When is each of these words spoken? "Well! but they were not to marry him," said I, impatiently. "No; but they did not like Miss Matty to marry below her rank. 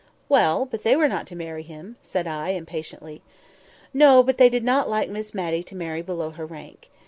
"Well! 0.27 0.65
but 0.65 0.81
they 0.81 0.95
were 0.95 1.07
not 1.07 1.27
to 1.27 1.35
marry 1.35 1.61
him," 1.61 1.95
said 2.01 2.25
I, 2.25 2.49
impatiently. 2.53 3.21
"No; 3.93 4.23
but 4.23 4.39
they 4.39 4.49
did 4.49 4.63
not 4.63 4.89
like 4.89 5.11
Miss 5.11 5.35
Matty 5.35 5.61
to 5.61 5.75
marry 5.75 6.01
below 6.01 6.31
her 6.31 6.45
rank. 6.47 6.89